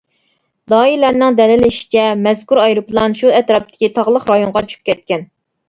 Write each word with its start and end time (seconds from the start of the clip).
دائىرىلەرنىڭ 0.71 1.37
دەلىللىشىچە 1.39 2.07
مەزكۇر 2.23 2.63
ئايروپىلان 2.63 3.17
شۇ 3.21 3.33
ئەتراپتىكى 3.37 3.93
تاغلىق 4.01 4.29
رايونغا 4.35 4.67
چۈشۈپ 4.69 4.93
كەتكەن. 4.93 5.31